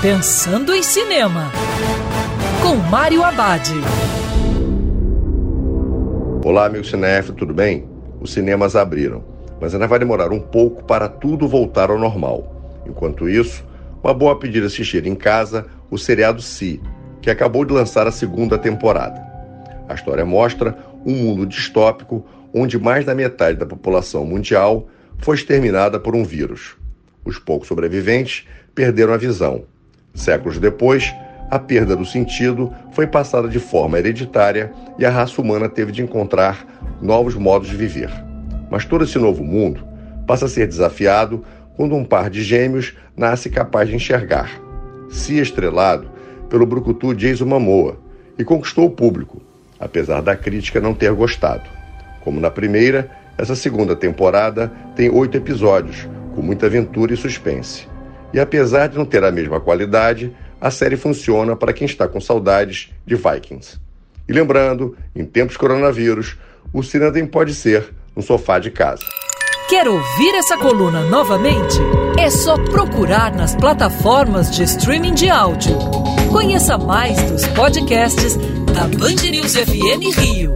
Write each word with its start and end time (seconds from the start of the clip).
Pensando 0.00 0.72
em 0.72 0.80
Cinema, 0.80 1.50
com 2.62 2.76
Mário 2.76 3.24
Abad. 3.24 3.68
Olá, 6.44 6.66
amigo 6.66 6.84
cinéfilo, 6.84 7.36
tudo 7.36 7.52
bem? 7.52 7.84
Os 8.20 8.32
cinemas 8.32 8.76
abriram, 8.76 9.24
mas 9.60 9.74
ainda 9.74 9.88
vai 9.88 9.98
demorar 9.98 10.30
um 10.30 10.38
pouco 10.38 10.84
para 10.84 11.08
tudo 11.08 11.48
voltar 11.48 11.90
ao 11.90 11.98
normal. 11.98 12.80
Enquanto 12.86 13.28
isso, 13.28 13.66
uma 14.00 14.14
boa 14.14 14.38
pedida 14.38 14.68
assistir 14.68 15.04
em 15.04 15.16
casa 15.16 15.66
o 15.90 15.98
seriado 15.98 16.40
Si, 16.40 16.80
que 17.20 17.28
acabou 17.28 17.64
de 17.64 17.72
lançar 17.72 18.06
a 18.06 18.12
segunda 18.12 18.56
temporada. 18.56 19.20
A 19.88 19.94
história 19.94 20.24
mostra 20.24 20.78
um 21.04 21.12
mundo 21.12 21.44
distópico 21.44 22.24
onde 22.54 22.78
mais 22.78 23.04
da 23.04 23.16
metade 23.16 23.58
da 23.58 23.66
população 23.66 24.24
mundial 24.24 24.86
foi 25.18 25.34
exterminada 25.34 25.98
por 25.98 26.14
um 26.14 26.22
vírus. 26.22 26.76
Os 27.24 27.36
poucos 27.36 27.66
sobreviventes 27.66 28.46
perderam 28.76 29.12
a 29.12 29.16
visão. 29.16 29.64
Séculos 30.14 30.58
depois, 30.58 31.14
a 31.50 31.58
perda 31.58 31.96
do 31.96 32.04
sentido 32.04 32.72
foi 32.92 33.06
passada 33.06 33.48
de 33.48 33.58
forma 33.58 33.98
hereditária 33.98 34.72
e 34.98 35.04
a 35.06 35.10
raça 35.10 35.40
humana 35.40 35.68
teve 35.68 35.92
de 35.92 36.02
encontrar 36.02 36.66
novos 37.00 37.34
modos 37.34 37.68
de 37.68 37.76
viver. 37.76 38.10
Mas 38.70 38.84
todo 38.84 39.04
esse 39.04 39.18
novo 39.18 39.42
mundo 39.42 39.86
passa 40.26 40.44
a 40.44 40.48
ser 40.48 40.66
desafiado 40.66 41.42
quando 41.74 41.94
um 41.94 42.04
par 42.04 42.28
de 42.28 42.42
gêmeos 42.42 42.94
nasce 43.16 43.48
capaz 43.48 43.88
de 43.88 43.94
enxergar. 43.94 44.60
Se 45.10 45.38
estrelado 45.38 46.10
pelo 46.50 46.66
brucutu 46.66 47.14
Jason 47.14 47.46
Momoa 47.46 47.98
e 48.38 48.44
conquistou 48.44 48.86
o 48.86 48.90
público, 48.90 49.40
apesar 49.80 50.20
da 50.20 50.36
crítica 50.36 50.80
não 50.80 50.92
ter 50.92 51.12
gostado. 51.12 51.68
Como 52.22 52.40
na 52.40 52.50
primeira, 52.50 53.10
essa 53.38 53.54
segunda 53.54 53.96
temporada 53.96 54.70
tem 54.94 55.08
oito 55.08 55.36
episódios, 55.36 56.08
com 56.34 56.42
muita 56.42 56.66
aventura 56.66 57.14
e 57.14 57.16
suspense. 57.16 57.86
E 58.32 58.40
apesar 58.40 58.88
de 58.88 58.98
não 58.98 59.04
ter 59.04 59.24
a 59.24 59.30
mesma 59.30 59.60
qualidade, 59.60 60.34
a 60.60 60.70
série 60.70 60.96
funciona 60.96 61.56
para 61.56 61.72
quem 61.72 61.86
está 61.86 62.06
com 62.06 62.20
saudades 62.20 62.92
de 63.06 63.14
Vikings. 63.14 63.78
E 64.28 64.32
lembrando, 64.32 64.96
em 65.14 65.24
tempos 65.24 65.56
coronavírus, 65.56 66.36
o 66.72 66.82
também 66.82 67.26
pode 67.26 67.54
ser 67.54 67.94
no 68.14 68.22
sofá 68.22 68.58
de 68.58 68.70
casa. 68.70 69.02
Quer 69.68 69.86
ouvir 69.86 70.34
essa 70.34 70.56
coluna 70.56 71.02
novamente? 71.04 71.76
É 72.18 72.30
só 72.30 72.56
procurar 72.56 73.34
nas 73.34 73.54
plataformas 73.54 74.50
de 74.50 74.64
streaming 74.64 75.14
de 75.14 75.28
áudio. 75.28 75.76
Conheça 76.32 76.76
mais 76.76 77.22
dos 77.30 77.46
podcasts 77.48 78.36
da 78.74 78.84
Band 78.98 79.30
News 79.30 79.54
FM 79.54 80.18
Rio. 80.18 80.54